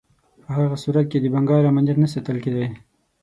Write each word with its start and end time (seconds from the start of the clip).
په 0.43 0.49
هغه 0.57 0.75
صورت 0.83 1.05
کې 1.11 1.17
د 1.21 1.25
بنګال 1.33 1.63
امنیت 1.67 1.97
نه 2.03 2.07
ساتل 2.13 2.37
کېدی. 2.43 2.67